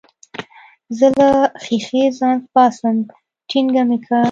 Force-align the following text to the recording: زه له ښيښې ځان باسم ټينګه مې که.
زه 0.97 1.07
له 1.19 1.29
ښيښې 1.63 2.03
ځان 2.19 2.37
باسم 2.53 2.95
ټينګه 3.49 3.83
مې 3.89 3.97
که. 4.05 4.19